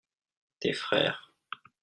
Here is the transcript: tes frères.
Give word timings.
tes 0.59 0.73
frères. 0.73 1.29